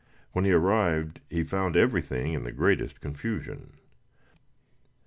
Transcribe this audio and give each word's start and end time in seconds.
When 0.31 0.45
he 0.45 0.51
arrived 0.51 1.19
he 1.29 1.43
found 1.43 1.77
everything 1.77 2.33
in 2.33 2.43
the 2.43 2.51
greatest 2.51 3.01
confusion. 3.01 3.73